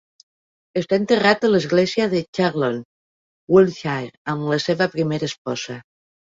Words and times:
Està 0.79 0.97
enterrat 1.01 1.45
a 1.49 1.51
l'església 1.55 2.07
de 2.15 2.23
Charlton, 2.39 2.81
Wiltshire, 3.59 4.13
amb 4.37 4.51
la 4.55 4.61
seva 4.67 4.91
primera 4.99 5.33
esposa. 5.33 5.81